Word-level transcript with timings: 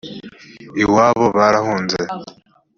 iwabo 0.83 1.25
barahunze 1.37 1.97